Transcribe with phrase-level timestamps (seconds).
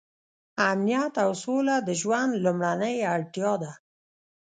[0.69, 3.71] امنیت او سوله د ژوند لومړنۍ اړتیا ده.